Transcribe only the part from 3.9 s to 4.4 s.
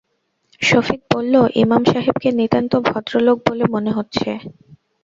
হচ্ছে।